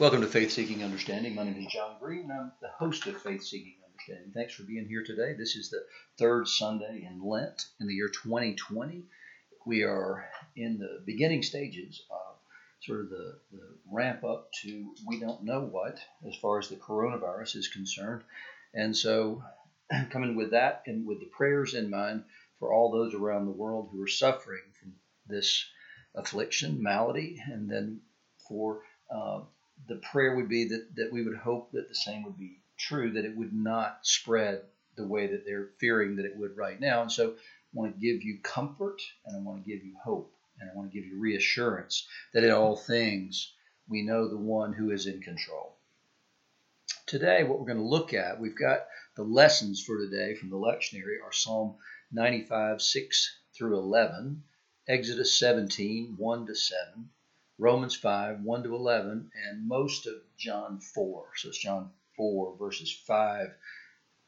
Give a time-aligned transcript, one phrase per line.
[0.00, 1.36] Welcome to Faith Seeking Understanding.
[1.36, 4.32] My name is John Green, and I'm the host of Faith Seeking Understanding.
[4.34, 5.34] Thanks for being here today.
[5.38, 5.84] This is the
[6.18, 9.04] third Sunday in Lent in the year 2020.
[9.64, 12.34] We are in the beginning stages of
[12.80, 16.74] sort of the, the ramp up to we don't know what as far as the
[16.74, 18.24] coronavirus is concerned.
[18.74, 19.44] And so,
[20.10, 22.24] coming with that and with the prayers in mind
[22.58, 24.94] for all those around the world who are suffering from
[25.28, 25.64] this
[26.16, 28.00] affliction, malady, and then
[28.48, 29.42] for uh,
[29.88, 33.12] the prayer would be that, that we would hope that the same would be true,
[33.12, 34.62] that it would not spread
[34.96, 37.02] the way that they're fearing that it would right now.
[37.02, 37.34] And so I
[37.72, 40.90] want to give you comfort and I want to give you hope and I want
[40.90, 43.52] to give you reassurance that in all things
[43.88, 45.76] we know the one who is in control.
[47.06, 50.56] Today, what we're going to look at, we've got the lessons for today from the
[50.56, 51.74] lectionary are Psalm
[52.12, 54.42] 95, 6 through 11,
[54.88, 57.10] Exodus 17, 1 to 7,
[57.58, 61.26] Romans 5, 1 to 11, and most of John 4.
[61.36, 63.54] So it's John 4, verses 5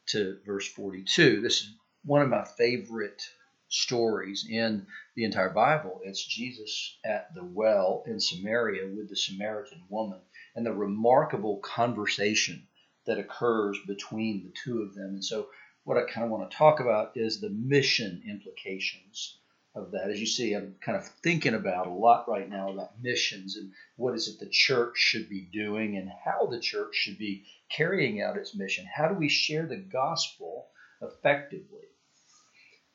[0.07, 1.41] to verse 42.
[1.41, 3.21] This is one of my favorite
[3.67, 5.99] stories in the entire Bible.
[6.05, 10.21] It's Jesus at the well in Samaria with the Samaritan woman
[10.55, 12.65] and the remarkable conversation
[13.05, 15.15] that occurs between the two of them.
[15.15, 15.49] And so,
[15.83, 19.37] what I kind of want to talk about is the mission implications
[19.77, 20.09] of that.
[20.09, 23.71] As you see, I'm kind of thinking about a lot right now about missions and
[23.95, 28.21] what is it the church should be doing and how the church should be carrying
[28.21, 28.85] out its mission.
[28.85, 30.67] How do we share the gospel
[31.01, 31.85] effectively?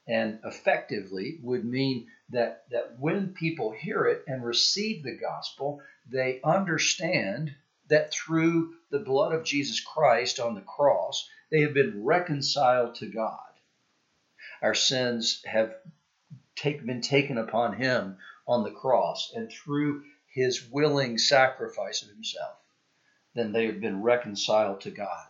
[0.08, 6.40] And effectively would mean that, that when people hear it and receive the gospel, they
[6.42, 7.54] understand
[7.88, 13.06] that through the blood of Jesus Christ on the cross, they have been reconciled to
[13.06, 13.38] God.
[14.60, 15.74] Our sins have
[16.56, 22.56] take, been taken upon him on the cross, and through his willing sacrifice of himself,
[23.34, 25.26] then they have been reconciled to God.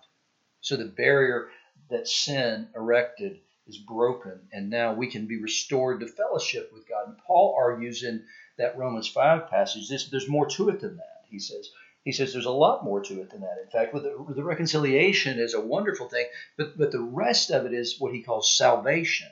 [0.60, 1.48] So the barrier
[1.90, 7.08] that sin erected is broken, and now we can be restored to fellowship with God.
[7.08, 8.24] And Paul argues in
[8.58, 11.24] that Romans 5 passage, this, there's more to it than that.
[11.28, 11.70] He says,
[12.04, 13.58] he says there's a lot more to it than that.
[13.62, 17.72] In fact, the, the reconciliation is a wonderful thing, but, but the rest of it
[17.72, 19.28] is what he calls salvation.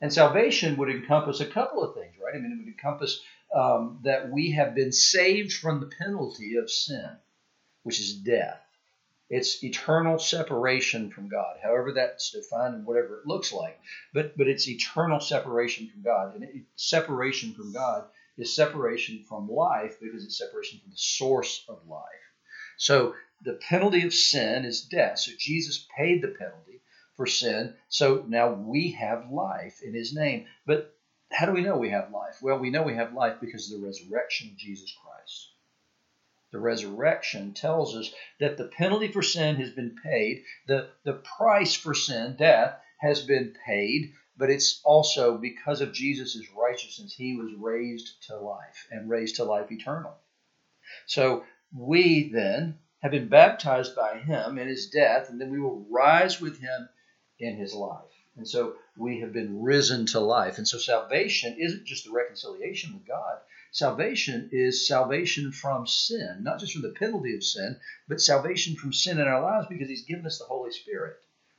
[0.00, 2.34] And salvation would encompass a couple of things, right?
[2.34, 3.20] I mean, it would encompass
[3.54, 7.16] um, that we have been saved from the penalty of sin,
[7.82, 8.60] which is death.
[9.28, 13.80] It's eternal separation from God, however that's defined and whatever it looks like.
[14.14, 18.04] But but it's eternal separation from God, and it, separation from God
[18.38, 22.04] is separation from life because it's separation from the source of life.
[22.76, 25.18] So the penalty of sin is death.
[25.18, 26.75] So Jesus paid the penalty
[27.16, 27.74] for sin.
[27.88, 30.46] So now we have life in his name.
[30.66, 30.94] But
[31.32, 32.40] how do we know we have life?
[32.42, 35.50] Well, we know we have life because of the resurrection of Jesus Christ.
[36.52, 41.74] The resurrection tells us that the penalty for sin has been paid, the, the price
[41.74, 47.52] for sin, death, has been paid, but it's also because of Jesus' righteousness, he was
[47.58, 50.14] raised to life and raised to life eternal.
[51.06, 51.44] So
[51.74, 56.40] we then have been baptized by him in his death, and then we will rise
[56.40, 56.88] with him
[57.38, 58.04] in his life.
[58.36, 60.58] And so we have been risen to life.
[60.58, 63.38] And so salvation isn't just the reconciliation with God.
[63.70, 68.92] Salvation is salvation from sin, not just from the penalty of sin, but salvation from
[68.92, 71.16] sin in our lives because He's given us the Holy Spirit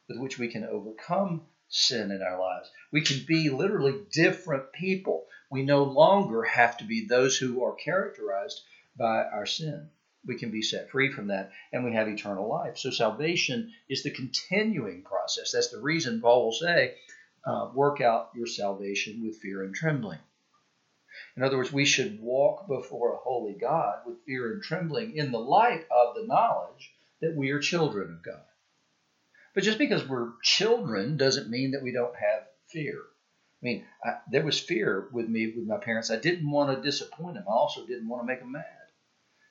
[0.07, 2.71] with which we can overcome sin in our lives.
[2.91, 5.25] We can be literally different people.
[5.49, 8.61] We no longer have to be those who are characterized
[8.97, 9.89] by our sin
[10.27, 12.77] we can be set free from that and we have eternal life.
[12.77, 15.51] So salvation is the continuing process.
[15.51, 16.95] That's the reason Paul will say,
[17.45, 20.19] uh, work out your salvation with fear and trembling.
[21.35, 25.31] In other words, we should walk before a holy God with fear and trembling in
[25.31, 28.43] the light of the knowledge that we are children of God.
[29.55, 32.95] But just because we're children doesn't mean that we don't have fear.
[32.95, 36.11] I mean, I, there was fear with me with my parents.
[36.11, 37.45] I didn't want to disappoint them.
[37.47, 38.76] I also didn't want to make them mad.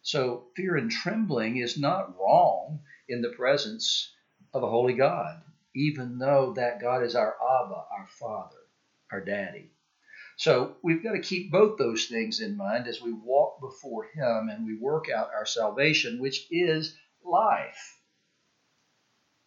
[0.07, 4.15] So fear and trembling is not wrong in the presence
[4.55, 5.43] of a holy God,
[5.75, 8.61] even though that God is our Abba, our Father,
[9.11, 9.73] our Daddy.
[10.37, 14.49] So we've got to keep both those things in mind as we walk before Him
[14.49, 17.99] and we work out our salvation, which is life.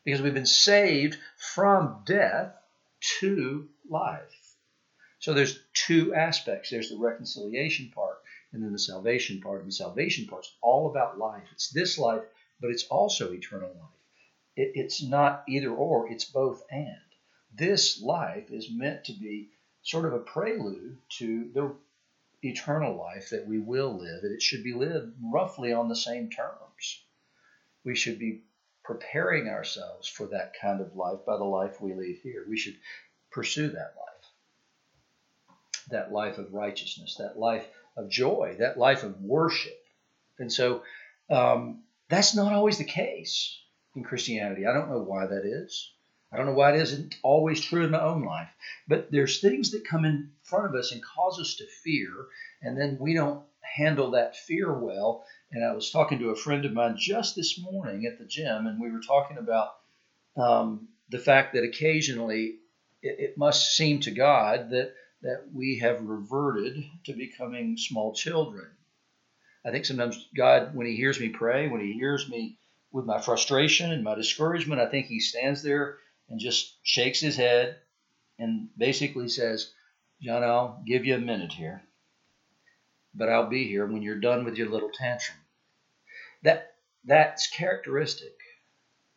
[0.03, 2.53] Because we've been saved from death
[3.21, 4.55] to life.
[5.19, 6.69] So there's two aspects.
[6.69, 8.08] There's the reconciliation part
[8.51, 9.61] and then the salvation part.
[9.61, 11.43] And the salvation part's all about life.
[11.51, 12.23] It's this life,
[12.59, 13.99] but it's also eternal life.
[14.55, 16.97] It, it's not either or, it's both and.
[17.53, 19.49] This life is meant to be
[19.81, 21.75] sort of a prelude to the
[22.43, 26.29] eternal life that we will live, and it should be lived roughly on the same
[26.29, 27.03] terms.
[27.83, 28.43] We should be
[28.83, 32.45] preparing ourselves for that kind of life by the life we lead here.
[32.47, 32.77] We should
[33.31, 34.25] pursue that life,
[35.89, 37.67] that life of righteousness, that life
[37.99, 39.77] of joy, that life of worship.
[40.39, 40.83] And so
[41.29, 43.59] um, that's not always the case
[43.95, 44.65] in Christianity.
[44.65, 45.91] I don't know why that is.
[46.31, 48.49] I don't know why it isn't always true in my own life,
[48.87, 52.11] but there's things that come in front of us and cause us to fear,
[52.61, 55.25] and then we don't handle that fear well.
[55.51, 58.67] And I was talking to a friend of mine just this morning at the gym,
[58.67, 59.69] and we were talking about
[60.37, 62.59] um, the fact that occasionally
[63.01, 68.67] it, it must seem to God that that we have reverted to becoming small children.
[69.65, 72.57] I think sometimes God, when He hears me pray, when He hears me
[72.91, 75.97] with my frustration and my discouragement, I think He stands there
[76.29, 77.77] and just shakes his head
[78.37, 79.71] and basically says,
[80.21, 81.81] John, I'll give you a minute here,
[83.13, 85.37] but I'll be here when you're done with your little tantrum.
[86.43, 86.73] That
[87.05, 88.37] that's characteristic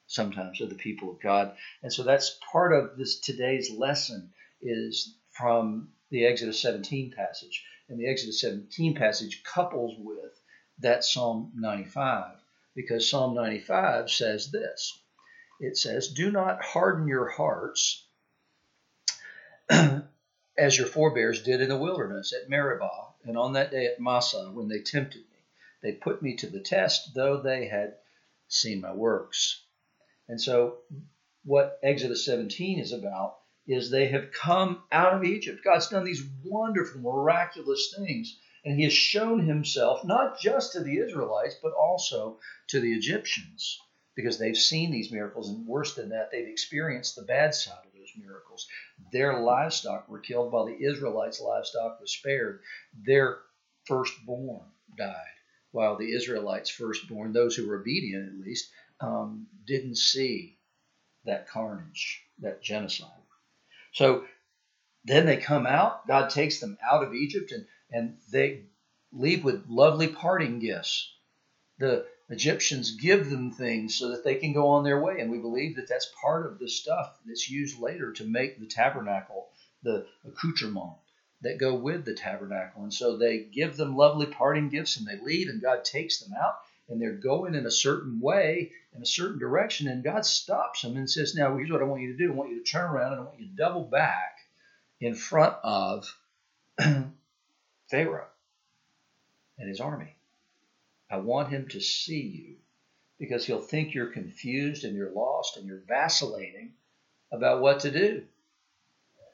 [0.06, 1.56] sometimes of the people of God.
[1.82, 7.64] And so that's part of this today's lesson is from the Exodus 17 passage.
[7.88, 10.40] And the Exodus 17 passage couples with
[10.78, 12.36] that Psalm 95
[12.74, 15.02] because Psalm 95 says this
[15.60, 18.04] it says, Do not harden your hearts
[19.70, 24.50] as your forebears did in the wilderness at Meribah and on that day at Massah
[24.52, 25.38] when they tempted me.
[25.82, 27.94] They put me to the test, though they had
[28.48, 29.62] seen my works.
[30.28, 30.78] And so,
[31.44, 35.64] what Exodus 17 is about is they have come out of Egypt.
[35.64, 40.98] God's done these wonderful, miraculous things, and He has shown Himself not just to the
[40.98, 42.38] Israelites, but also
[42.68, 43.78] to the Egyptians
[44.14, 47.92] because they've seen these miracles, and worse than that, they've experienced the bad side of
[47.92, 48.68] those miracles.
[49.10, 52.60] Their livestock were killed while the Israelites' livestock was spared.
[53.06, 53.38] Their
[53.86, 54.66] firstborn
[54.96, 55.16] died
[55.70, 58.70] while the Israelites' firstborn, those who were obedient at least,
[59.00, 60.58] um, didn't see
[61.24, 63.21] that carnage, that genocide.
[63.92, 64.24] So
[65.04, 68.64] then they come out, God takes them out of Egypt, and, and they
[69.12, 71.12] leave with lovely parting gifts.
[71.78, 75.20] The Egyptians give them things so that they can go on their way.
[75.20, 78.66] And we believe that that's part of the stuff that's used later to make the
[78.66, 79.48] tabernacle,
[79.82, 80.94] the accoutrement
[81.42, 82.84] that go with the tabernacle.
[82.84, 86.32] And so they give them lovely parting gifts and they leave, and God takes them
[86.40, 86.54] out
[86.88, 90.96] and they're going in a certain way, in a certain direction, and God stops them
[90.96, 92.90] and says, Now, here's what I want you to do I want you to turn
[92.90, 94.38] around and I want you to double back
[95.00, 96.16] in front of
[97.90, 98.26] Pharaoh
[99.58, 100.14] and his army.
[101.10, 102.56] I want him to see you
[103.18, 106.72] because he'll think you're confused and you're lost and you're vacillating
[107.30, 108.24] about what to do.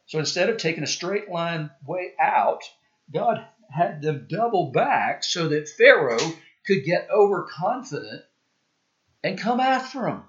[0.06, 2.62] So instead of taking a straight line way out,
[3.12, 6.18] God had them double back so that Pharaoh
[6.68, 8.22] could get overconfident
[9.24, 10.22] and come after him.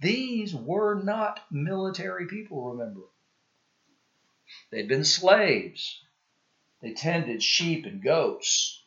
[0.00, 3.02] These were not military people, remember.
[4.70, 6.02] They'd been slaves.
[6.80, 8.82] They tended sheep and goats.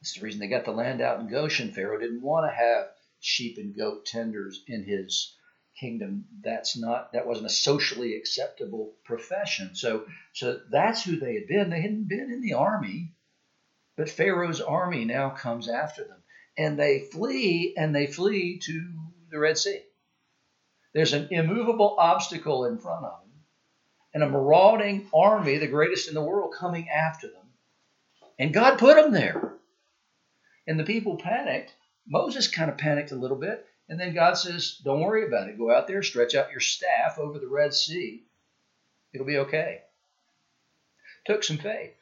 [0.00, 1.72] It's the reason they got the land out in Goshen.
[1.72, 2.86] Pharaoh didn't want to have
[3.18, 5.34] sheep and goat tenders in his
[5.80, 6.26] kingdom.
[6.42, 9.74] That's not that wasn't a socially acceptable profession.
[9.74, 11.70] So so that's who they had been.
[11.70, 13.12] They hadn't been in the army,
[13.98, 16.22] but Pharaoh's army now comes after them.
[16.56, 18.92] And they flee and they flee to
[19.30, 19.82] the Red Sea.
[20.94, 23.30] There's an immovable obstacle in front of them,
[24.14, 27.46] and a marauding army, the greatest in the world, coming after them.
[28.38, 29.58] And God put them there
[30.68, 31.74] and the people panicked.
[32.06, 33.66] Moses kind of panicked a little bit.
[33.88, 35.58] And then God says, Don't worry about it.
[35.58, 38.24] Go out there, stretch out your staff over the Red Sea.
[39.12, 39.80] It'll be okay.
[41.26, 41.94] Took some faith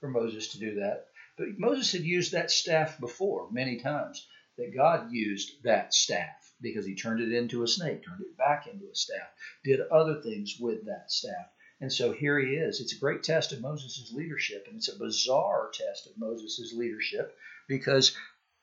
[0.00, 1.06] for Moses to do that.
[1.40, 4.28] But Moses had used that staff before many times,
[4.58, 8.66] that God used that staff because he turned it into a snake, turned it back
[8.66, 9.32] into a staff,
[9.64, 11.46] did other things with that staff.
[11.80, 12.82] And so here he is.
[12.82, 17.34] It's a great test of Moses' leadership, and it's a bizarre test of Moses' leadership
[17.66, 18.14] because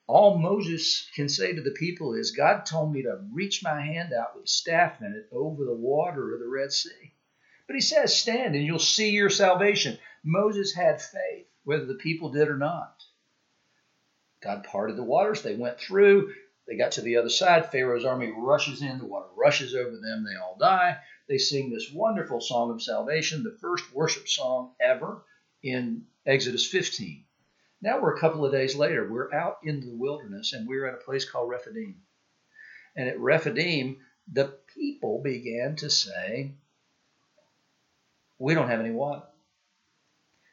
[0.06, 4.14] all Moses can say to the people is, God told me to reach my hand
[4.14, 7.16] out with a staff in it over the water of the Red Sea.
[7.66, 9.98] But he says, Stand and you'll see your salvation.
[10.24, 13.04] Moses had faith, whether the people did or not.
[14.42, 15.42] God parted the waters.
[15.42, 16.34] They went through.
[16.66, 17.70] They got to the other side.
[17.70, 19.00] Pharaoh's army rushes in.
[19.00, 20.24] The water rushes over them.
[20.24, 20.98] They all die.
[21.28, 25.26] They sing this wonderful song of salvation, the first worship song ever
[25.62, 27.26] in Exodus 15.
[27.82, 29.12] Now we're a couple of days later.
[29.12, 31.98] We're out in the wilderness and we're at a place called Rephidim.
[32.96, 33.98] And at Rephidim,
[34.32, 36.54] the people began to say,
[38.40, 39.24] We don't have any water.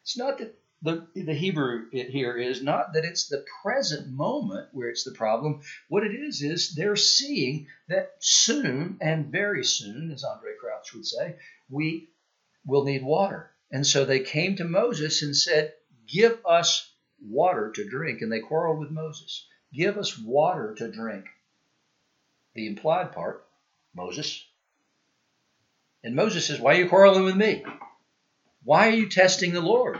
[0.03, 4.91] It's not that the, the Hebrew here is not that it's the present moment where
[4.91, 5.63] it's the problem.
[5.89, 11.07] What it is is they're seeing that soon and very soon, as Andraé Crouch would
[11.07, 11.37] say,
[11.71, 12.11] we
[12.67, 13.51] will need water.
[13.71, 15.73] And so they came to Moses and said,
[16.07, 16.93] Give us
[17.27, 18.21] water to drink.
[18.21, 19.47] And they quarreled with Moses.
[19.73, 21.25] Give us water to drink.
[22.55, 23.47] The implied part,
[23.95, 24.45] Moses.
[26.05, 27.65] And Moses says, Why are you quarreling with me?
[28.65, 29.99] Why are you testing the Lord?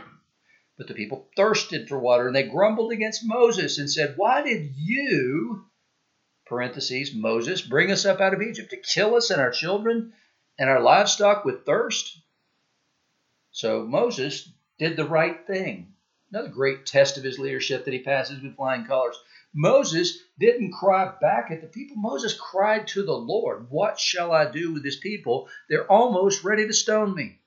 [0.77, 4.75] But the people thirsted for water, and they grumbled against Moses and said, Why did
[4.75, 5.65] you,
[6.45, 10.13] parentheses, Moses, bring us up out of Egypt to kill us and our children
[10.59, 12.19] and our livestock with thirst?
[13.51, 15.93] So Moses did the right thing.
[16.29, 19.17] Another great test of his leadership that he passes with flying colors.
[19.53, 21.95] Moses didn't cry back at the people.
[21.95, 25.47] Moses cried to the Lord, What shall I do with this people?
[25.69, 27.39] They're almost ready to stone me.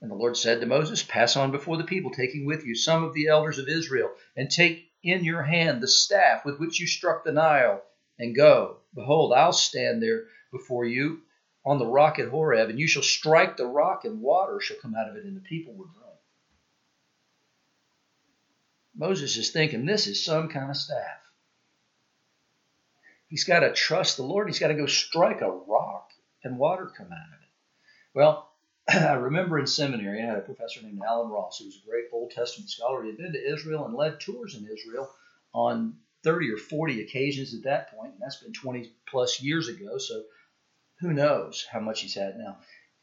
[0.00, 3.02] And the Lord said to Moses, Pass on before the people, taking with you some
[3.02, 6.86] of the elders of Israel, and take in your hand the staff with which you
[6.86, 7.82] struck the Nile,
[8.18, 8.78] and go.
[8.94, 11.22] Behold, I'll stand there before you
[11.64, 14.94] on the rock at Horeb, and you shall strike the rock, and water shall come
[14.94, 16.04] out of it, and the people will drink.
[18.96, 21.20] Moses is thinking this is some kind of staff.
[23.28, 24.48] He's got to trust the Lord.
[24.48, 26.10] He's got to go strike a rock,
[26.42, 27.48] and water come out of it.
[28.14, 28.47] Well,
[28.88, 32.06] I remember in seminary, I had a professor named Allen Ross, who was a great
[32.10, 33.02] Old Testament scholar.
[33.02, 35.10] He had been to Israel and led tours in Israel
[35.52, 39.98] on 30 or 40 occasions at that point, and that's been 20 plus years ago.
[39.98, 40.24] So
[41.00, 42.58] who knows how much he's had now.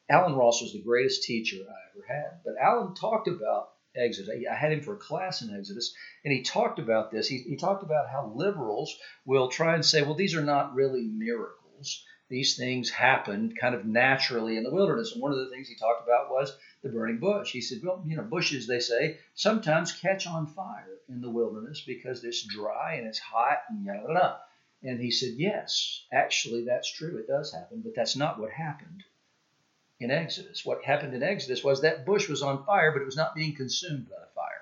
[0.10, 2.39] Allen Ross was the greatest teacher I ever had.
[2.44, 4.44] But Allen talked about Exodus.
[4.51, 7.27] I had him for a class in Exodus, and he talked about this.
[7.27, 11.04] He, he talked about how liberals will try and say, well, these are not really
[11.04, 15.13] miracles these things happened kind of naturally in the wilderness.
[15.13, 17.51] And one of the things he talked about was the burning bush.
[17.51, 21.84] He said, well, you know, bushes, they say, sometimes catch on fire in the wilderness
[21.86, 24.39] because it's dry and it's hot and yada yada.
[24.84, 27.17] And he said, yes, actually, that's true.
[27.17, 29.03] It does happen, but that's not what happened
[30.00, 30.65] in Exodus.
[30.65, 33.55] What happened in Exodus was that bush was on fire, but it was not being
[33.55, 34.54] consumed by the fire.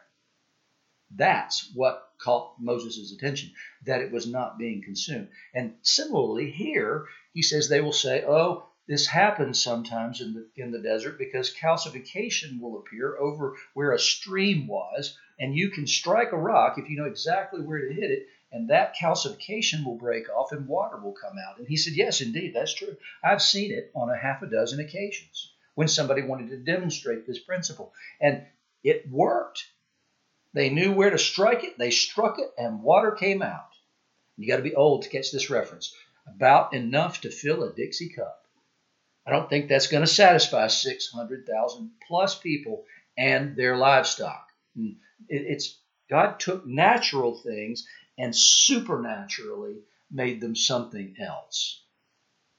[1.16, 3.52] That's what caught Moses' attention,
[3.86, 5.30] that it was not being consumed.
[5.54, 10.72] And similarly, here, he says they will say, oh, this happens sometimes in the, in
[10.72, 16.32] the desert because calcification will appear over where a stream was, and you can strike
[16.32, 20.30] a rock if you know exactly where to hit it, and that calcification will break
[20.30, 21.58] off and water will come out.
[21.58, 22.96] And he said, Yes, indeed, that's true.
[23.24, 27.40] I've seen it on a half a dozen occasions when somebody wanted to demonstrate this
[27.40, 27.94] principle.
[28.22, 28.46] And
[28.84, 29.66] it worked.
[30.54, 33.70] They knew where to strike it, they struck it, and water came out.
[34.38, 35.96] You got to be old to catch this reference.
[36.28, 38.46] About enough to fill a Dixie cup.
[39.26, 42.86] I don't think that's going to satisfy 600,000 plus people
[43.18, 44.48] and their livestock.
[44.76, 44.94] Hmm.
[45.30, 45.78] It's
[46.10, 49.80] God took natural things and supernaturally
[50.12, 51.84] made them something else.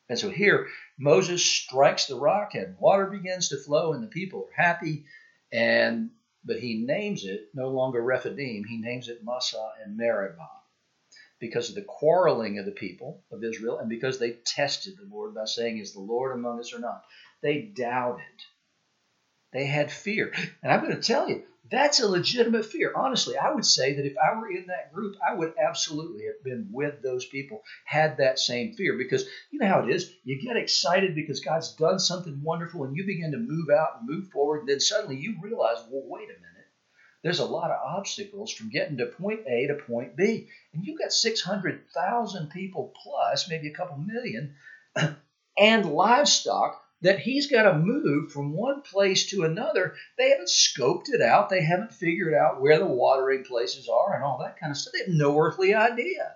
[0.09, 4.49] And so here, Moses strikes the rock and water begins to flow, and the people
[4.49, 5.05] are happy.
[5.53, 6.11] And
[6.45, 10.49] but he names it no longer Rephidim, he names it Massah and Meribah
[11.41, 15.35] because of the quarreling of the people of Israel and because they tested the Lord
[15.35, 17.03] by saying, Is the Lord among us or not?
[17.43, 18.25] They doubted.
[19.53, 20.33] They had fear.
[20.63, 22.93] And I'm going to tell you, that's a legitimate fear.
[22.95, 26.45] Honestly, I would say that if I were in that group, I would absolutely have
[26.45, 28.99] been with those people, had that same fear.
[28.99, 30.13] Because you know how it is.
[30.25, 34.09] You get excited because God's done something wonderful and you begin to move out and
[34.09, 34.61] move forward.
[34.61, 36.45] And then suddenly you realize, well, wait a minute.
[37.23, 40.49] There's a lot of obstacles from getting to point A to point B.
[40.75, 44.55] And you've got 600,000 people plus, maybe a couple million,
[45.59, 49.95] and livestock that he's got to move from one place to another.
[50.17, 51.51] They haven't scoped it out.
[51.51, 54.95] They haven't figured out where the watering places are and all that kind of stuff.
[54.95, 56.35] They have no earthly idea.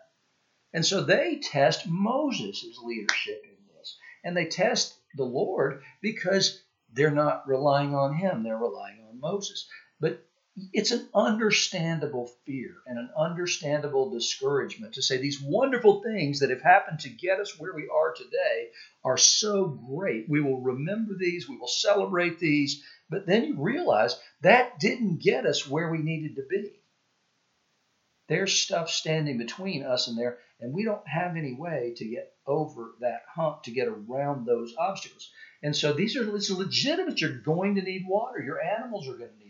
[0.75, 3.97] And so they test Moses' leadership in this.
[4.23, 9.67] And they test the Lord because they're not relying on him, they're relying on Moses.
[10.01, 10.23] But
[10.73, 16.63] it's an understandable fear and an understandable discouragement to say these wonderful things that have
[16.63, 18.69] happened to get us where we are today
[19.05, 20.29] are so great.
[20.29, 25.47] We will remember these, we will celebrate these, but then you realize that didn't get
[25.47, 26.73] us where we needed to be.
[28.29, 32.33] There's stuff standing between us and there, and we don't have any way to get
[32.47, 35.31] over that hump, to get around those obstacles.
[35.63, 37.21] And so these are it's legitimate.
[37.21, 38.41] You're going to need water.
[38.41, 39.48] Your animals are going to need.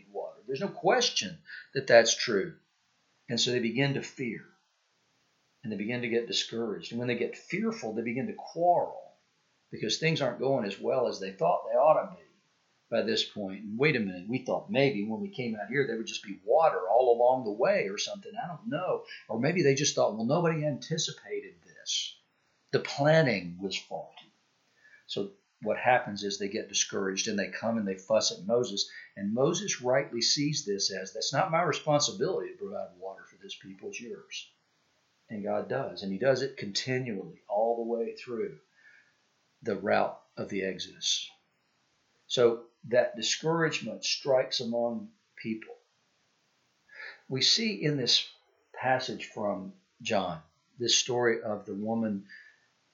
[0.48, 1.38] There's no question
[1.74, 2.54] that that's true.
[3.28, 4.40] And so they begin to fear.
[5.62, 6.92] And they begin to get discouraged.
[6.92, 9.02] And when they get fearful, they begin to quarrel
[9.70, 12.22] because things aren't going as well as they thought they ought to be.
[12.90, 13.62] by this point.
[13.62, 16.24] And wait a minute, we thought maybe when we came out here there would just
[16.24, 18.32] be water all along the way or something.
[18.42, 19.02] I don't know.
[19.28, 22.16] Or maybe they just thought, well, nobody anticipated this.
[22.72, 24.32] The planning was faulty.
[25.06, 28.88] So what happens is they get discouraged and they come and they fuss at Moses.
[29.16, 33.56] And Moses rightly sees this as that's not my responsibility to provide water for this
[33.56, 34.48] people, it's yours.
[35.28, 36.02] And God does.
[36.02, 38.58] And He does it continually, all the way through
[39.62, 41.28] the route of the Exodus.
[42.28, 45.74] So that discouragement strikes among people.
[47.28, 48.26] We see in this
[48.72, 49.72] passage from
[50.02, 50.40] John
[50.78, 52.26] this story of the woman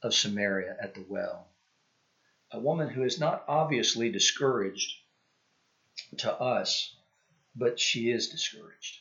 [0.02, 1.48] of Samaria at the well.
[2.52, 4.98] A woman who is not obviously discouraged
[6.18, 6.94] to us,
[7.56, 8.98] but she is discouraged.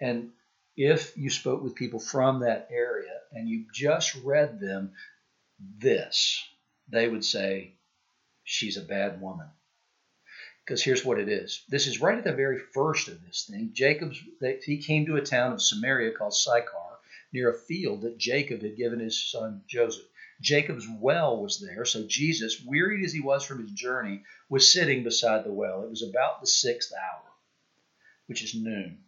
[0.00, 0.32] And
[0.76, 4.92] if you spoke with people from that area and you just read them
[5.58, 6.42] this,
[6.88, 7.74] they would say,
[8.44, 9.48] She's a bad woman.
[10.64, 11.64] Because here's what it is.
[11.68, 13.70] This is right at the very first of this thing.
[13.72, 14.20] Jacob's
[14.64, 16.98] he came to a town of Samaria called Sychar,
[17.32, 20.04] near a field that Jacob had given his son Joseph.
[20.44, 25.02] Jacob's well was there, so Jesus, wearied as he was from his journey, was sitting
[25.02, 25.82] beside the well.
[25.82, 27.22] It was about the sixth hour,
[28.26, 28.98] which is noon.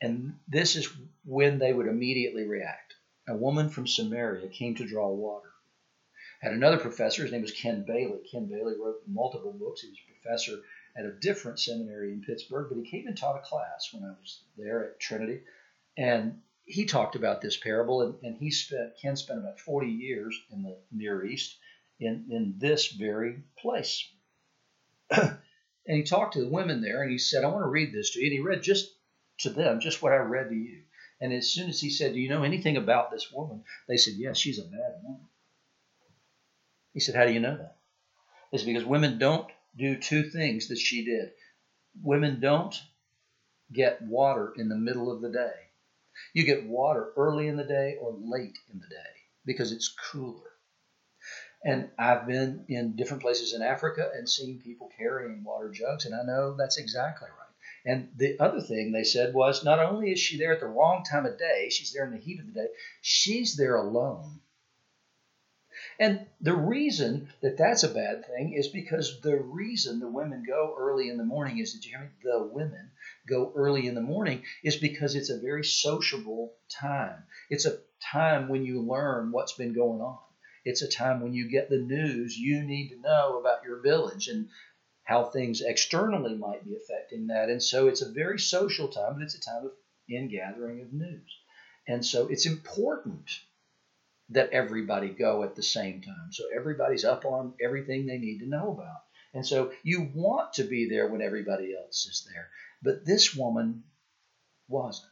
[0.00, 0.88] And this is
[1.24, 2.94] when they would immediately react.
[3.28, 5.50] A woman from Samaria came to draw water
[6.40, 7.22] had another professor.
[7.22, 8.20] His name was Ken Bailey.
[8.30, 9.82] Ken Bailey wrote multiple books.
[9.82, 10.62] He was a professor
[10.96, 14.08] at a different seminary in Pittsburgh, but he came and taught a class when I
[14.08, 15.40] was there at Trinity.
[15.96, 20.40] And he talked about this parable, and, and he spent Ken spent about 40 years
[20.50, 21.56] in the Near East
[21.98, 24.08] in, in this very place.
[25.10, 25.36] and
[25.86, 28.20] he talked to the women there, and he said, I want to read this to
[28.20, 28.26] you.
[28.26, 28.88] And he read just
[29.40, 30.82] to them, just what I read to you.
[31.20, 33.64] And as soon as he said, Do you know anything about this woman?
[33.88, 35.26] They said, Yes, she's a bad woman.
[36.94, 37.76] He said, How do you know that?
[38.52, 39.46] It's because women don't
[39.76, 41.30] do two things that she did.
[42.02, 42.80] Women don't
[43.72, 45.69] get water in the middle of the day.
[46.34, 49.10] You get water early in the day or late in the day
[49.44, 50.50] because it's cooler.
[51.64, 56.14] And I've been in different places in Africa and seen people carrying water jugs, and
[56.14, 57.92] I know that's exactly right.
[57.92, 61.04] And the other thing they said was not only is she there at the wrong
[61.04, 62.68] time of day, she's there in the heat of the day,
[63.00, 64.40] she's there alone.
[66.00, 70.74] And the reason that that's a bad thing is because the reason the women go
[70.78, 72.08] early in the morning is, did you hear me?
[72.22, 72.90] The women
[73.28, 77.24] go early in the morning is because it's a very sociable time.
[77.50, 80.18] It's a time when you learn what's been going on.
[80.64, 84.28] It's a time when you get the news you need to know about your village
[84.28, 84.48] and
[85.04, 87.50] how things externally might be affecting that.
[87.50, 89.72] And so it's a very social time, but it's a time of
[90.08, 91.30] ingathering of news.
[91.86, 93.28] And so it's important
[94.30, 96.32] that everybody go at the same time.
[96.32, 99.02] So everybody's up on everything they need to know about.
[99.34, 102.48] And so you want to be there when everybody else is there.
[102.82, 103.84] But this woman
[104.68, 105.10] wasn't.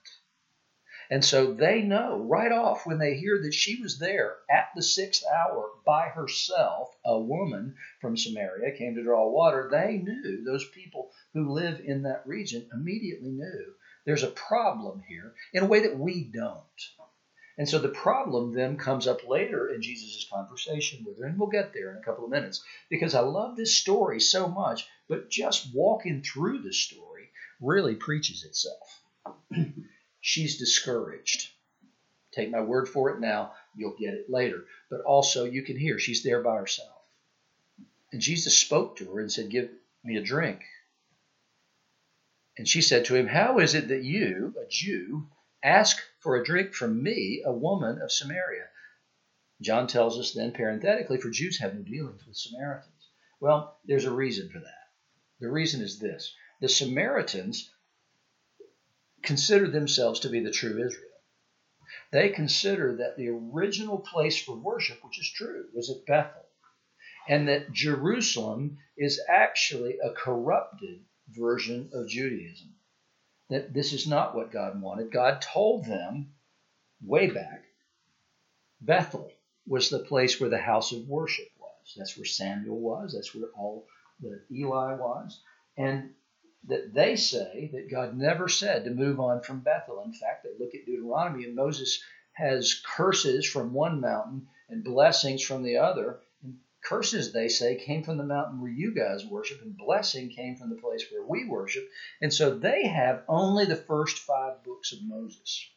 [1.11, 4.83] And so they know right off when they hear that she was there at the
[4.83, 9.69] sixth hour by herself, a woman from Samaria came to draw water.
[9.71, 15.35] They knew, those people who live in that region immediately knew there's a problem here
[15.55, 17.08] in a way that we don't.
[17.59, 21.49] And so the problem then comes up later in Jesus' conversation with her, and we'll
[21.49, 25.29] get there in a couple of minutes because I love this story so much, but
[25.29, 29.03] just walking through the story really preaches itself.
[30.21, 31.51] She's discouraged.
[32.31, 34.65] Take my word for it now, you'll get it later.
[34.89, 36.89] But also, you can hear she's there by herself.
[38.13, 39.71] And Jesus spoke to her and said, Give
[40.05, 40.61] me a drink.
[42.57, 45.27] And she said to him, How is it that you, a Jew,
[45.63, 48.69] Ask for a drink from me, a woman of Samaria.
[49.61, 53.09] John tells us then, parenthetically, for Jews have no dealings with Samaritans.
[53.41, 54.89] Well, there's a reason for that.
[55.41, 57.71] The reason is this the Samaritans
[59.23, 61.05] considered themselves to be the true Israel.
[62.11, 66.47] They consider that the original place for worship, which is true, was at Bethel,
[67.29, 72.75] and that Jerusalem is actually a corrupted version of Judaism
[73.51, 75.13] that this is not what God wanted.
[75.13, 76.33] God told them
[77.01, 77.65] way back
[78.81, 79.33] Bethel
[79.67, 81.95] was the place where the house of worship was.
[81.97, 83.13] That's where Samuel was.
[83.13, 83.87] That's where all
[84.21, 85.41] the Eli was.
[85.77, 86.15] And
[86.65, 90.03] that they say that God never said to move on from Bethel.
[90.05, 95.43] In fact, they look at Deuteronomy and Moses has curses from one mountain and blessings
[95.43, 96.21] from the other.
[96.85, 100.71] Curses, they say, came from the mountain where you guys worship, and blessing came from
[100.71, 101.87] the place where we worship.
[102.23, 105.69] And so they have only the first five books of Moses.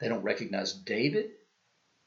[0.00, 1.30] They don't recognize David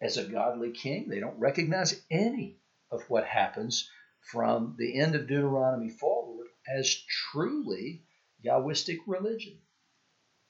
[0.02, 2.58] as a godly king, they don't recognize any
[2.89, 3.89] of what happens
[4.32, 8.04] from the end of Deuteronomy forward as truly
[8.43, 9.60] Yahwistic religion.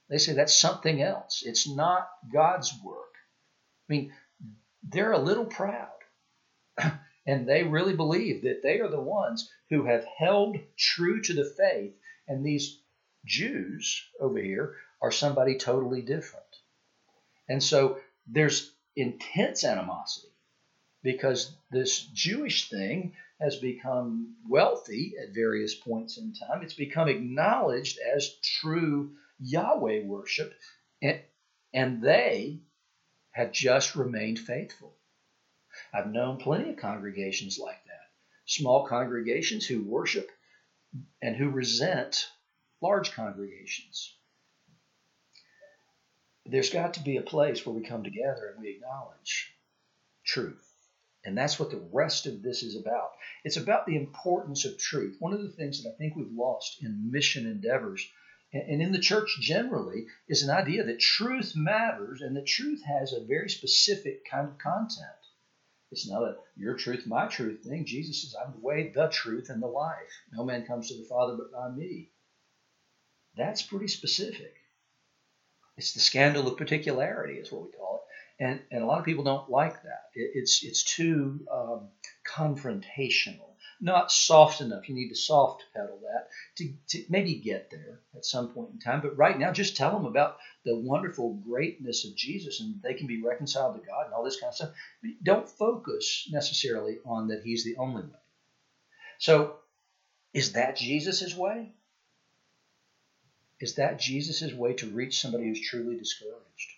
[0.09, 1.43] They say that's something else.
[1.45, 3.13] It's not God's work.
[3.89, 4.13] I mean,
[4.83, 5.89] they're a little proud.
[7.25, 11.45] and they really believe that they are the ones who have held true to the
[11.45, 11.93] faith,
[12.27, 12.79] and these
[13.25, 16.45] Jews over here are somebody totally different.
[17.47, 20.33] And so there's intense animosity
[21.03, 26.61] because this Jewish thing has become wealthy at various points in time.
[26.61, 30.53] It's become acknowledged as true Yahweh worship,
[31.01, 31.19] and,
[31.73, 32.59] and they
[33.31, 34.95] have just remained faithful.
[35.93, 38.09] I've known plenty of congregations like that,
[38.45, 40.29] small congregations who worship
[41.21, 42.27] and who resent
[42.81, 44.15] large congregations.
[46.45, 49.53] There's got to be a place where we come together and we acknowledge
[50.25, 50.67] truth.
[51.23, 53.11] And that's what the rest of this is about.
[53.43, 55.17] It's about the importance of truth.
[55.19, 58.07] One of the things that I think we've lost in mission endeavors
[58.53, 63.13] and in the church generally is an idea that truth matters and that truth has
[63.13, 65.07] a very specific kind of content.
[65.91, 67.85] It's not a your truth, my truth thing.
[67.85, 70.21] Jesus says, I'm the way, the truth, and the life.
[70.33, 72.09] No man comes to the Father but by me.
[73.35, 74.53] That's pretty specific.
[75.77, 78.01] It's the scandal of particularity, is what we call it
[78.39, 80.01] and and a lot of people don't like that.
[80.13, 81.89] It, it's it's too um,
[82.27, 83.50] confrontational,
[83.81, 84.87] not soft enough.
[84.87, 88.79] You need to soft pedal that to, to maybe get there at some point in
[88.79, 89.01] time.
[89.01, 93.07] But right now, just tell them about the wonderful greatness of Jesus, and they can
[93.07, 94.71] be reconciled to God and all this kind of stuff.
[95.01, 98.19] But don't focus necessarily on that He's the only way.
[99.17, 99.55] So,
[100.33, 101.73] is that Jesus' way?
[103.59, 106.71] Is that Jesus' way to reach somebody who's truly discouraged?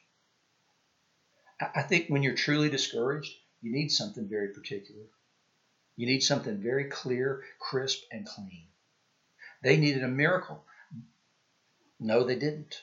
[1.76, 5.04] I think when you're truly discouraged, you need something very particular.
[5.96, 8.68] You need something very clear, crisp, and clean.
[9.62, 10.64] They needed a miracle.
[12.00, 12.82] No, they didn't.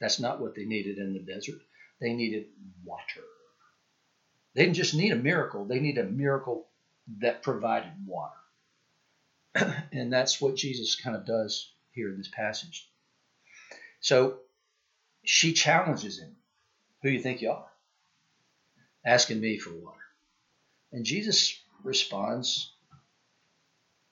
[0.00, 1.60] That's not what they needed in the desert.
[2.00, 2.46] They needed
[2.84, 3.22] water.
[4.54, 6.68] They didn't just need a miracle, they need a miracle
[7.20, 8.34] that provided water.
[9.92, 12.88] and that's what Jesus kind of does here in this passage.
[14.00, 14.38] So
[15.24, 16.36] she challenges him.
[17.02, 17.68] Who do you think you are?
[19.04, 19.98] Asking me for water.
[20.92, 22.72] And Jesus responds,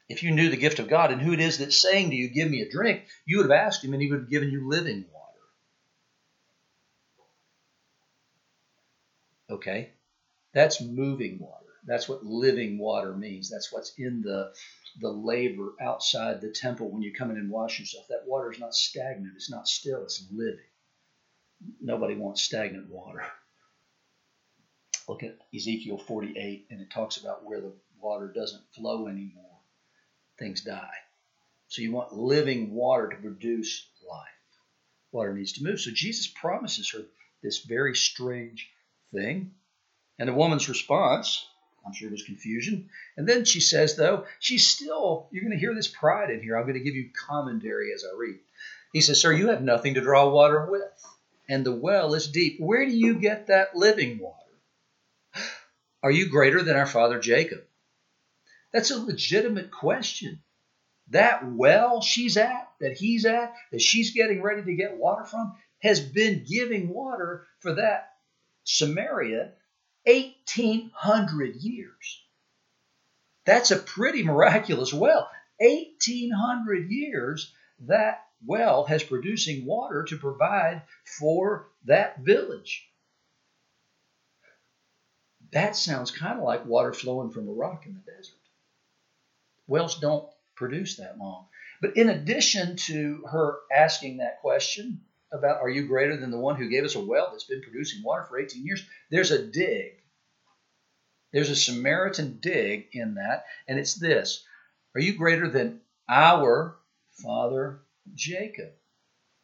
[0.08, 2.28] If you knew the gift of God and who it is that's saying to you,
[2.28, 4.68] Give me a drink, you would have asked him and he would have given you
[4.68, 5.38] living water.
[9.50, 9.90] Okay?
[10.54, 11.58] That's moving water.
[11.84, 13.50] That's what living water means.
[13.50, 14.52] That's what's in the
[15.00, 18.06] the laver outside the temple when you come in and wash yourself.
[18.08, 19.32] That water is not stagnant.
[19.34, 20.02] It's not still.
[20.02, 20.60] It's living
[21.80, 23.24] nobody wants stagnant water.
[25.08, 29.44] Look at Ezekiel 48, and it talks about where the water doesn't flow anymore.
[30.38, 30.94] Things die.
[31.68, 34.28] So you want living water to produce life.
[35.10, 35.80] Water needs to move.
[35.80, 37.04] So Jesus promises her
[37.42, 38.70] this very strange
[39.12, 39.52] thing.
[40.18, 41.46] And the woman's response,
[41.86, 42.90] I'm sure, was confusion.
[43.16, 46.56] And then she says, though, she's still, you're going to hear this pride in here.
[46.56, 48.38] I'm going to give you commentary as I read.
[48.92, 50.82] He says, Sir, you have nothing to draw water with
[51.48, 52.58] and the well is deep.
[52.60, 54.41] Where do you get that living water?
[56.02, 57.62] Are you greater than our father Jacob?
[58.72, 60.42] That's a legitimate question.
[61.10, 65.54] That well she's at, that he's at, that she's getting ready to get water from,
[65.80, 68.12] has been giving water for that
[68.64, 69.52] Samaria
[70.04, 72.22] 1800 years.
[73.44, 75.28] That's a pretty miraculous well.
[75.58, 80.82] 1800 years that well has producing water to provide
[81.18, 82.88] for that village.
[85.52, 88.38] That sounds kind of like water flowing from a rock in the desert.
[89.66, 91.46] Wells don't produce that long.
[91.80, 96.56] But in addition to her asking that question about, Are you greater than the one
[96.56, 98.84] who gave us a well that's been producing water for 18 years?
[99.10, 99.92] There's a dig.
[101.32, 104.44] There's a Samaritan dig in that, and it's this
[104.94, 106.76] Are you greater than our
[107.22, 107.82] father
[108.14, 108.72] Jacob.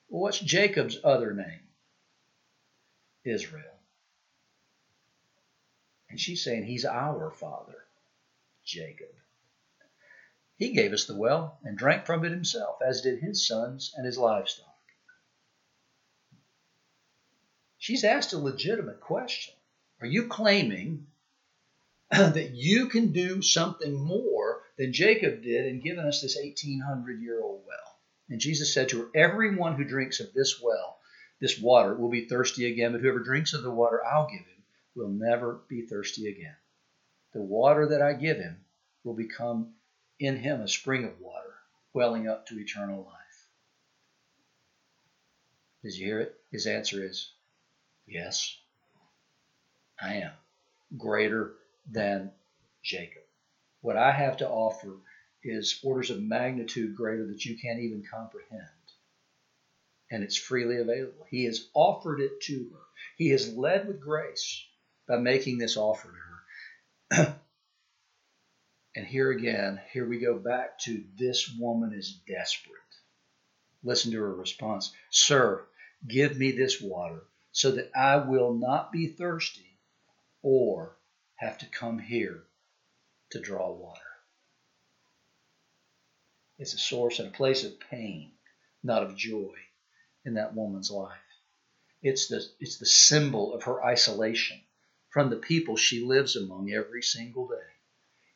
[0.09, 1.61] Well, what's Jacob's other name?
[3.25, 3.78] Israel.
[6.11, 7.85] And she's saying he's our father,
[8.65, 9.09] Jacob.
[10.57, 14.05] He gave us the well and drank from it himself, as did his sons and
[14.05, 14.67] his livestock.
[17.79, 19.55] She's asked a legitimate question.
[20.01, 21.07] Are you claiming
[22.11, 27.41] that you can do something more than Jacob did in giving us this 1800 year
[27.41, 27.99] old well?
[28.29, 30.99] And Jesus said to her, Everyone who drinks of this well,
[31.41, 34.58] this water, will be thirsty again, but whoever drinks of the water I'll give him
[34.99, 36.57] will never be thirsty again.
[37.33, 38.65] The water that I give him
[39.05, 39.75] will become
[40.19, 41.55] in him a spring of water,
[41.95, 43.15] welling up to eternal life.
[45.85, 46.35] Did you hear it?
[46.51, 47.31] His answer is
[48.07, 48.59] yes,
[50.03, 50.33] I am
[50.97, 51.55] greater
[51.89, 52.33] than
[52.83, 53.23] Jacob.
[53.81, 54.97] What I have to offer
[55.45, 58.65] is orders of magnitude greater that you can't even comprehend.
[60.11, 61.27] And it's freely available.
[61.31, 62.81] He has offered it to her.
[63.17, 64.65] He has led with grace
[65.09, 67.41] by making this offer to her.
[68.95, 72.77] and here again, here we go back to this woman is desperate.
[73.83, 75.65] Listen to her response Sir,
[76.07, 79.79] give me this water so that I will not be thirsty
[80.43, 80.97] or
[81.37, 82.45] have to come here
[83.31, 84.01] to draw water.
[86.59, 88.33] It's a source and a place of pain,
[88.83, 89.55] not of joy,
[90.25, 91.17] in that woman's life.
[92.03, 94.61] It's the, it's the symbol of her isolation
[95.19, 97.57] from the people she lives among every single day.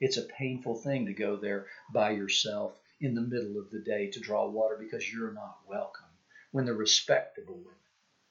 [0.01, 4.11] It's a painful thing to go there by yourself in the middle of the day
[4.11, 6.11] to draw water because you're not welcome
[6.51, 7.79] when the respectable women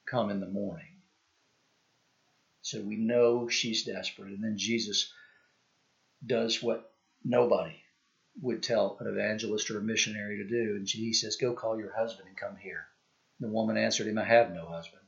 [0.06, 1.00] come in the morning.
[2.62, 4.34] So we know she's desperate.
[4.34, 5.14] And then Jesus
[6.28, 7.82] does what nobody
[8.42, 10.76] would tell an evangelist or a missionary to do.
[10.76, 12.86] And he says, Go call your husband and come here.
[13.40, 15.01] The woman answered him, I have no husband.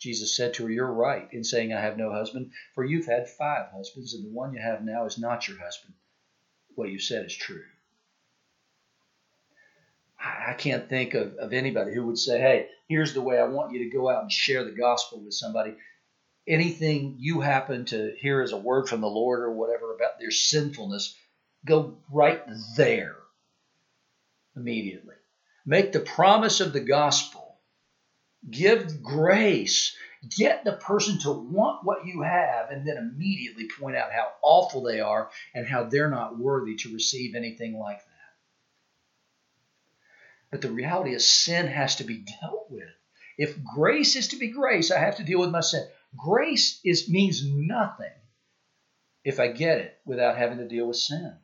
[0.00, 3.28] Jesus said to her, You're right in saying I have no husband, for you've had
[3.28, 5.94] five husbands, and the one you have now is not your husband.
[6.74, 7.62] What you said is true.
[10.18, 13.72] I can't think of, of anybody who would say, Hey, here's the way I want
[13.72, 15.74] you to go out and share the gospel with somebody.
[16.46, 20.30] Anything you happen to hear as a word from the Lord or whatever about their
[20.30, 21.14] sinfulness,
[21.64, 22.42] go right
[22.76, 23.16] there
[24.56, 25.14] immediately.
[25.66, 27.39] Make the promise of the gospel.
[28.48, 29.94] Give grace.
[30.36, 34.82] Get the person to want what you have and then immediately point out how awful
[34.82, 38.06] they are and how they're not worthy to receive anything like that.
[40.50, 42.88] But the reality is, sin has to be dealt with.
[43.38, 45.86] If grace is to be grace, I have to deal with my sin.
[46.16, 48.12] Grace is means nothing
[49.24, 51.38] if I get it without having to deal with sin.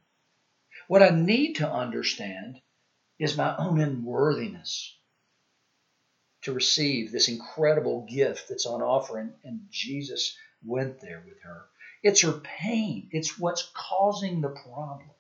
[0.88, 2.60] What I need to understand
[3.18, 4.95] is my own unworthiness
[6.46, 11.64] to receive this incredible gift that's on offer, and, and Jesus went there with her.
[12.04, 15.10] It's her pain, it's what's causing the problem.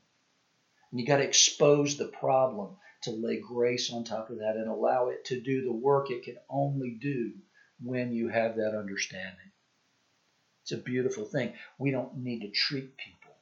[0.92, 4.68] And you got to expose the problem to lay grace on top of that and
[4.68, 7.32] allow it to do the work it can only do
[7.82, 9.50] when you have that understanding.
[10.62, 11.54] It's a beautiful thing.
[11.76, 13.34] We don't need to treat people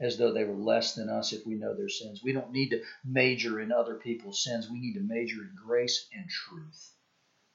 [0.00, 2.22] as though they were less than us if we know their sins.
[2.24, 4.70] We don't need to major in other people's sins.
[4.70, 6.95] We need to major in grace and truth.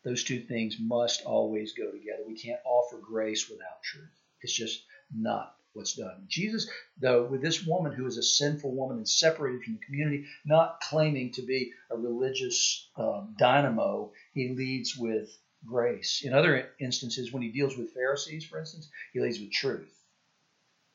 [0.04, 2.24] Those two things must always go together.
[2.28, 4.10] We can't offer grace without truth.
[4.42, 4.84] It's just
[5.16, 6.26] not what's done.
[6.28, 10.26] Jesus, though, with this woman who is a sinful woman and separated from the community,
[10.46, 16.22] not claiming to be a religious uh, dynamo, he leads with grace.
[16.24, 19.96] In other instances, when he deals with Pharisees, for instance, he leads with truth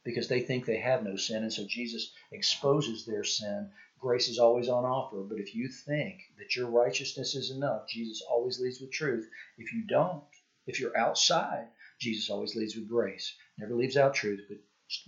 [0.05, 1.43] because they think they have no sin.
[1.43, 3.71] And so Jesus exposes their sin.
[3.99, 5.23] Grace is always on offer.
[5.23, 9.29] But if you think that your righteousness is enough, Jesus always leads with truth.
[9.59, 10.23] If you don't,
[10.67, 13.35] if you're outside, Jesus always leads with grace.
[13.59, 14.59] Never leaves out truth, but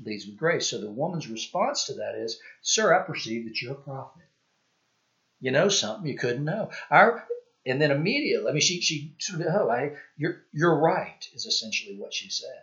[0.05, 0.68] leads with grace.
[0.68, 4.22] So the woman's response to that is, Sir, I perceive that you're a prophet.
[5.40, 6.70] You know something you couldn't know.
[6.90, 7.27] Our
[7.66, 9.14] and then immediately, I mean, she she
[9.46, 12.62] oh, I, you're you're right, is essentially what she said.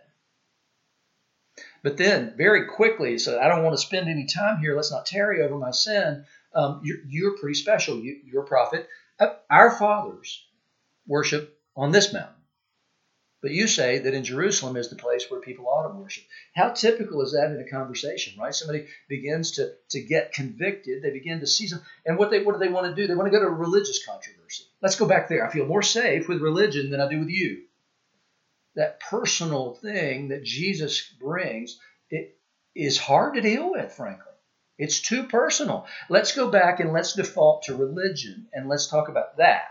[1.82, 4.74] But then, very quickly, said, I don't want to spend any time here.
[4.74, 6.24] Let's not tarry over my sin.
[6.54, 7.98] Um, you're, you're, pretty special.
[7.98, 8.88] You, you're a prophet.
[9.20, 10.44] Uh, our fathers
[11.06, 12.32] worship on this mountain.
[13.42, 16.24] But you say that in Jerusalem is the place where people ought to worship.
[16.54, 18.54] How typical is that in a conversation, right?
[18.54, 21.02] Somebody begins to, to get convicted.
[21.02, 23.06] They begin to see some, and what they what do they want to do?
[23.06, 24.64] They want to go to a religious controversy.
[24.82, 25.46] Let's go back there.
[25.46, 27.62] I feel more safe with religion than I do with you
[28.76, 31.78] that personal thing that Jesus brings,
[32.10, 32.38] it
[32.74, 34.32] is hard to deal with, frankly.
[34.78, 35.86] It's too personal.
[36.10, 39.64] Let's go back and let's default to religion and let's talk about that.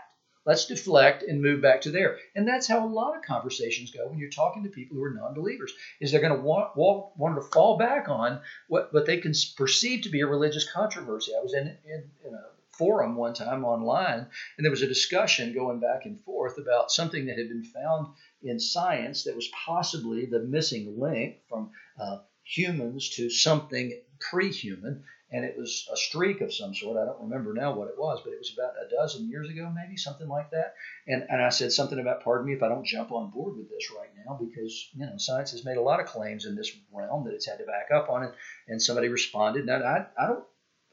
[0.44, 2.18] Let's deflect and move back to there.
[2.36, 5.14] And that's how a lot of conversations go when you're talking to people who are
[5.14, 5.72] non-believers.
[6.00, 9.32] Is they're going to want, want, want to fall back on what, what they can
[9.56, 11.32] perceive to be a religious controversy.
[11.36, 15.54] I was in, in, in a forum one time online, and there was a discussion
[15.54, 20.26] going back and forth about something that had been found in science that was possibly
[20.26, 21.70] the missing link from
[22.00, 26.96] uh, humans to something pre-human, and it was a streak of some sort.
[26.96, 29.72] I don't remember now what it was, but it was about a dozen years ago,
[29.74, 30.74] maybe something like that.
[31.06, 33.68] And and I said something about, pardon me if I don't jump on board with
[33.68, 34.38] this right now.
[34.40, 37.46] because you know science has made a lot of claims in this realm that it's
[37.46, 38.32] had to back up on it.
[38.68, 40.44] And somebody responded, "Now I, I don't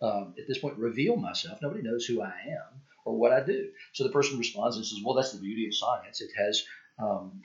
[0.01, 1.59] um, at this point reveal myself.
[1.61, 4.99] Nobody knows who I am or what I do." So the person responds and says,
[5.05, 6.21] "Well, that's the beauty of science.
[6.21, 6.63] It has
[6.99, 7.41] um,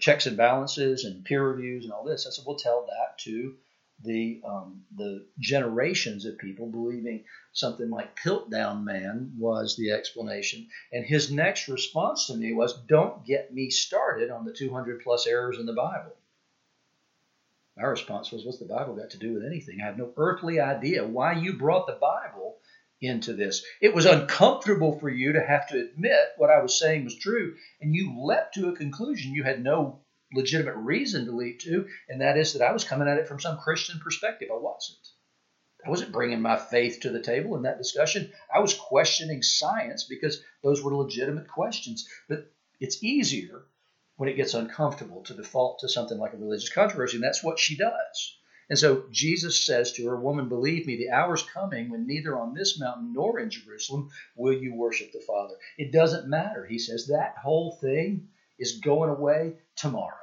[0.00, 3.56] checks and balances and peer reviews and all this." I said, we'll tell that to."
[4.04, 7.24] The um, the generations of people believing
[7.56, 10.68] something like Piltdown Man was the explanation.
[10.92, 15.26] And his next response to me was, Don't get me started on the 200 plus
[15.26, 16.14] errors in the Bible.
[17.76, 19.80] My response was, What's the Bible got to do with anything?
[19.80, 22.55] I have no earthly idea why you brought the Bible
[23.00, 23.64] into this.
[23.80, 27.56] It was uncomfortable for you to have to admit what I was saying was true,
[27.80, 30.00] and you leapt to a conclusion you had no
[30.32, 33.40] legitimate reason to leap to, and that is that I was coming at it from
[33.40, 34.48] some Christian perspective.
[34.52, 34.98] I wasn't.
[35.84, 38.32] I wasn't bringing my faith to the table in that discussion.
[38.52, 42.08] I was questioning science because those were legitimate questions.
[42.28, 43.66] But it's easier
[44.16, 47.60] when it gets uncomfortable to default to something like a religious controversy, and that's what
[47.60, 48.36] she does.
[48.68, 52.52] And so Jesus says to her, Woman, believe me, the hour's coming when neither on
[52.52, 55.54] this mountain nor in Jerusalem will you worship the Father.
[55.78, 56.66] It doesn't matter.
[56.66, 60.14] He says that whole thing is going away tomorrow.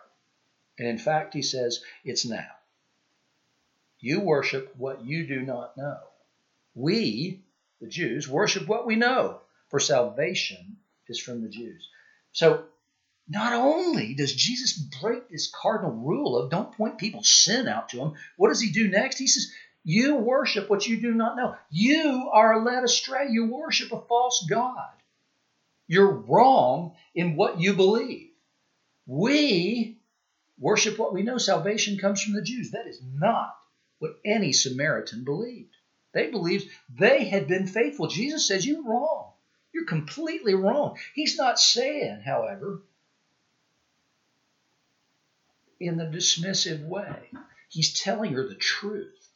[0.77, 2.49] And in fact, he says it's now.
[3.99, 5.99] You worship what you do not know.
[6.75, 7.43] We,
[7.79, 10.77] the Jews, worship what we know, for salvation
[11.07, 11.87] is from the Jews.
[12.33, 12.65] So,
[13.27, 17.99] not only does Jesus break this cardinal rule of don't point people's sin out to
[17.99, 19.17] him, what does he do next?
[19.17, 19.51] He says,
[19.83, 21.55] You worship what you do not know.
[21.69, 23.27] You are led astray.
[23.29, 24.89] You worship a false God.
[25.87, 28.29] You're wrong in what you believe.
[29.05, 29.99] We
[30.57, 31.37] worship what we know.
[31.37, 32.71] Salvation comes from the Jews.
[32.71, 33.55] That is not
[33.99, 35.75] what any Samaritan believed.
[36.13, 38.07] They believed they had been faithful.
[38.07, 39.31] Jesus says, You're wrong.
[39.73, 40.97] You're completely wrong.
[41.15, 42.83] He's not saying, however,
[45.79, 47.29] in the dismissive way.
[47.69, 49.29] He's telling her the truth.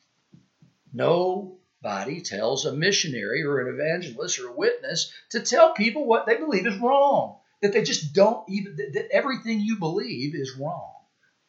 [0.93, 6.37] Nobody tells a missionary or an evangelist or a witness to tell people what they
[6.37, 7.37] believe is wrong.
[7.61, 10.93] That they just don't even, that everything you believe is wrong.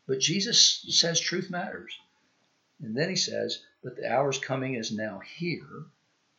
[0.07, 1.93] But Jesus says truth matters.
[2.81, 5.87] And then he says, But the hour's coming is now here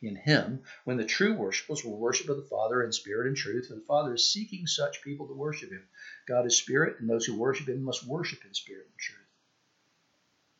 [0.02, 3.68] in him when the true worshipers will worship of the Father in spirit and truth,
[3.68, 5.86] for the Father is seeking such people to worship him.
[6.26, 9.26] God is spirit, and those who worship him must worship in spirit and truth.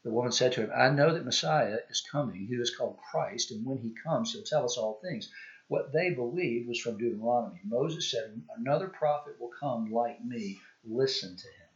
[0.03, 3.51] The woman said to him, I know that Messiah is coming, who is called Christ,
[3.51, 5.31] and when he comes, he'll tell us all things.
[5.69, 7.61] What they believed was from Deuteronomy.
[7.65, 10.59] Moses said, Another prophet will come like me.
[10.85, 11.69] Listen to him.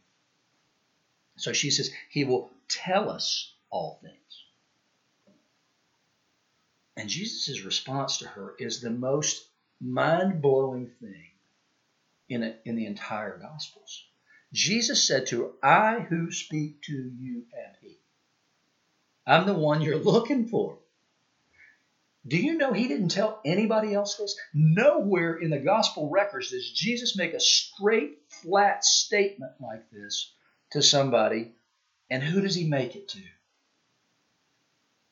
[1.37, 4.44] So she says, He will tell us all things.
[6.97, 9.47] And Jesus' response to her is the most
[9.81, 11.31] mind blowing thing
[12.29, 14.05] in, a, in the entire Gospels.
[14.53, 17.97] Jesus said to her, I who speak to you am He.
[19.27, 20.77] I'm the one you're looking for.
[22.27, 24.35] Do you know he didn't tell anybody else this?
[24.53, 30.33] Nowhere in the gospel records does Jesus make a straight, flat statement like this
[30.71, 31.53] to somebody.
[32.09, 33.19] And who does he make it to?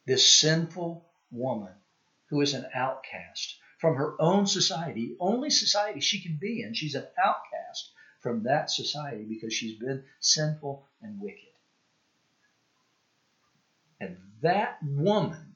[0.06, 1.74] this sinful woman
[2.28, 6.74] who is an outcast from her own society, only society she can be in.
[6.74, 7.92] She's an outcast
[8.22, 11.40] from that society because she's been sinful and wicked.
[14.00, 15.56] And that woman,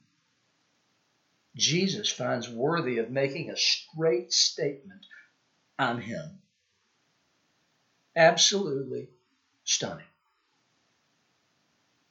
[1.56, 5.06] Jesus finds worthy of making a straight statement
[5.78, 6.42] on him.
[8.14, 9.08] Absolutely
[9.64, 10.04] stunning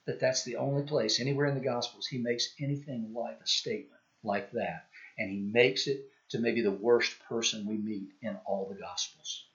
[0.08, 4.02] that that's the only place anywhere in the Gospels he makes anything like a statement
[4.24, 4.88] like that.
[5.18, 9.46] And he makes it to maybe the worst person we meet in all the Gospels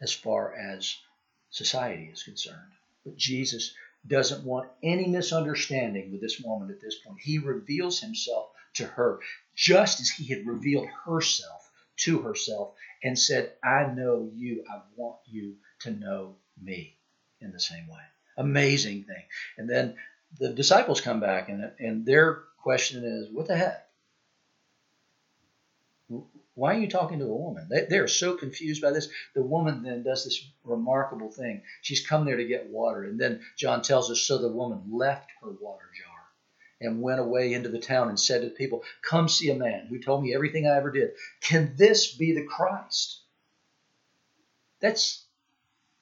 [0.00, 0.94] as far as
[1.50, 2.72] society is concerned.
[3.04, 3.74] But Jesus
[4.06, 7.20] doesn't want any misunderstanding with this woman at this point.
[7.20, 9.20] He reveals himself to her
[9.54, 14.64] just as he had revealed herself to herself and said, I know you.
[14.70, 16.98] I want you to know me
[17.40, 18.00] in the same way
[18.40, 19.22] amazing thing.
[19.58, 19.96] And then
[20.38, 23.86] the disciples come back, and, and their question is, What the heck?
[26.54, 27.68] Why are you talking to a woman?
[27.70, 29.08] They, they're so confused by this.
[29.34, 31.62] The woman then does this remarkable thing.
[31.80, 33.04] She's come there to get water.
[33.04, 36.10] And then John tells us so the woman left her water jar
[36.80, 39.86] and went away into the town and said to the people, Come see a man
[39.86, 41.12] who told me everything I ever did.
[41.40, 43.20] Can this be the Christ?
[44.80, 45.24] That's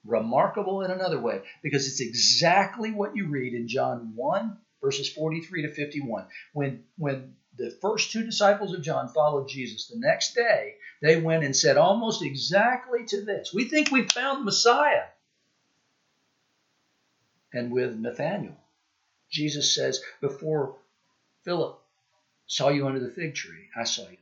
[0.05, 5.63] remarkable in another way because it's exactly what you read in John 1 verses 43
[5.63, 10.77] to 51 when when the first two disciples of John followed Jesus the next day
[11.03, 15.07] they went and said almost exactly to this we think we found the Messiah
[17.53, 18.57] and with Nathanael.
[19.31, 20.77] Jesus says, Before
[21.45, 21.81] Philip
[22.47, 24.17] saw you under the fig tree, I saw you there.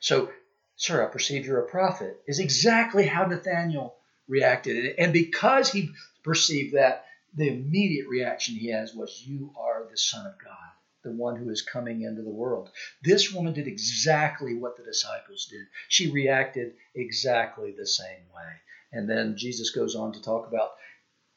[0.00, 0.30] So,
[0.76, 3.96] sir, I perceive you're a prophet, is exactly how Nathanael
[4.28, 4.94] reacted.
[4.98, 5.90] And because he
[6.22, 10.72] perceived that, the immediate reaction he has was, You are the Son of God,
[11.02, 12.70] the one who is coming into the world.
[13.02, 15.66] This woman did exactly what the disciples did.
[15.88, 18.52] She reacted exactly the same way.
[18.92, 20.72] And then Jesus goes on to talk about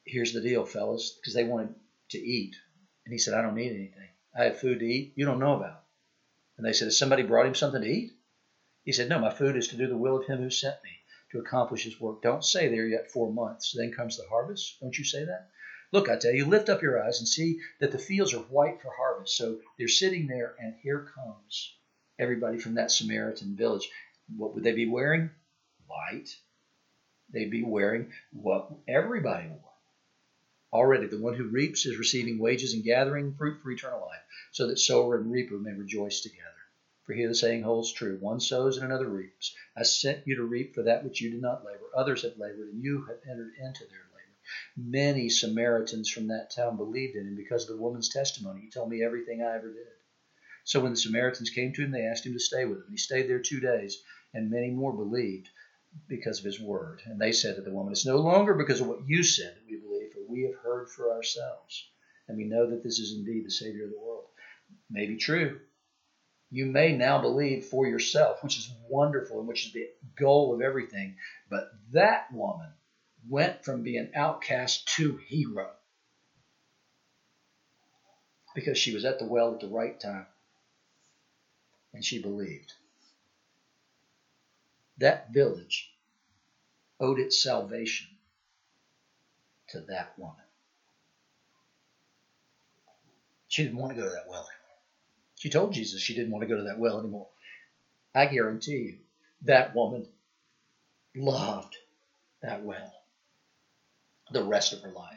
[0.04, 1.74] here's the deal, fellas, because they wanted
[2.10, 2.56] to eat.
[3.04, 4.08] And he said, I don't need anything.
[4.36, 5.82] I have food to eat you don't know about.
[6.56, 8.12] And they said, Has somebody brought him something to eat?
[8.90, 10.90] He said, No, my food is to do the will of him who sent me,
[11.30, 12.22] to accomplish his work.
[12.22, 13.72] Don't say there yet four months.
[13.72, 14.80] Then comes the harvest.
[14.80, 15.48] Don't you say that?
[15.92, 18.82] Look, I tell you, lift up your eyes and see that the fields are white
[18.82, 19.36] for harvest.
[19.36, 21.72] So they're sitting there, and here comes
[22.18, 23.88] everybody from that Samaritan village.
[24.36, 25.30] What would they be wearing?
[25.86, 26.36] White.
[27.32, 29.72] They'd be wearing what everybody wore.
[30.72, 34.66] Already, the one who reaps is receiving wages and gathering fruit for eternal life, so
[34.66, 36.59] that sower and reaper may rejoice together.
[37.10, 39.52] For here the saying holds true one sows and another reaps.
[39.76, 41.90] I sent you to reap for that which you did not labor.
[41.92, 44.36] Others have labored, and you have entered into their labor.
[44.76, 48.60] Many Samaritans from that town believed in him because of the woman's testimony.
[48.60, 49.88] He told me everything I ever did.
[50.62, 52.92] So when the Samaritans came to him, they asked him to stay with them.
[52.92, 54.00] He stayed there two days,
[54.32, 55.48] and many more believed
[56.06, 57.02] because of his word.
[57.06, 59.66] And they said to the woman, It's no longer because of what you said that
[59.68, 61.90] we believe, for we have heard for ourselves.
[62.28, 64.26] And we know that this is indeed the Savior of the world.
[64.88, 65.58] May be true.
[66.50, 70.60] You may now believe for yourself, which is wonderful and which is the goal of
[70.60, 71.16] everything.
[71.48, 72.72] But that woman
[73.28, 75.70] went from being outcast to hero
[78.54, 80.26] because she was at the well at the right time
[81.94, 82.72] and she believed
[84.98, 85.90] that village
[87.00, 88.08] owed its salvation
[89.68, 90.36] to that woman.
[93.48, 94.46] She didn't want to go to that well.
[95.40, 97.28] She told Jesus she didn't want to go to that well anymore.
[98.14, 98.98] I guarantee you,
[99.46, 100.06] that woman
[101.16, 101.78] loved
[102.42, 102.92] that well
[104.32, 105.16] the rest of her life.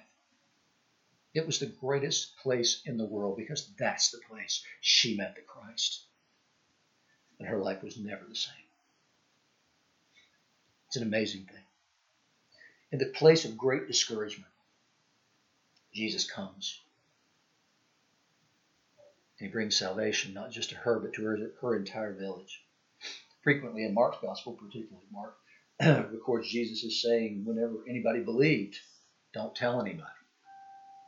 [1.34, 5.42] It was the greatest place in the world because that's the place she met the
[5.42, 6.04] Christ.
[7.38, 8.54] And her life was never the same.
[10.88, 11.66] It's an amazing thing.
[12.94, 14.54] In the place of great discouragement,
[15.94, 16.80] Jesus comes.
[19.44, 22.64] He brings salvation not just to her, but to her, her entire village.
[23.42, 25.36] Frequently in Mark's gospel, particularly Mark,
[26.14, 28.78] records Jesus as saying, whenever anybody believed,
[29.34, 30.08] don't tell anybody.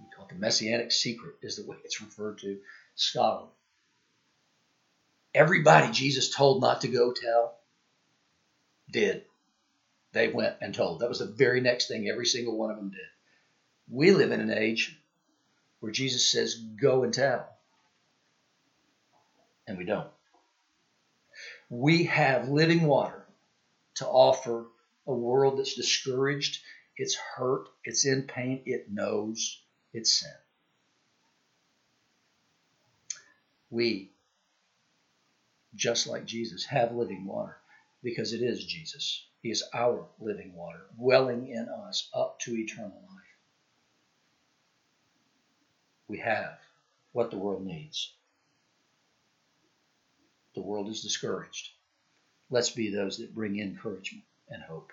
[0.01, 2.59] We call it the messianic secret, is the way it's referred to
[2.95, 3.51] scholarly.
[5.33, 7.57] Everybody Jesus told not to go tell
[8.91, 9.23] did
[10.11, 10.99] they went and told.
[10.99, 12.99] That was the very next thing every single one of them did.
[13.89, 14.99] We live in an age
[15.79, 17.54] where Jesus says, go and tell.
[19.67, 20.07] And we don't.
[21.69, 23.25] We have living water
[23.95, 24.65] to offer
[25.07, 26.61] a world that's discouraged,
[26.97, 29.61] it's hurt, it's in pain, it knows
[29.93, 30.31] its sin.
[33.69, 34.11] We,
[35.75, 37.57] just like Jesus, have living water
[38.03, 39.25] because it is Jesus.
[39.41, 43.35] He is our living water, welling in us up to eternal life.
[46.07, 46.57] We have
[47.11, 48.13] what the world needs.
[50.55, 51.69] The world is discouraged.
[52.49, 54.91] Let's be those that bring encouragement and hope.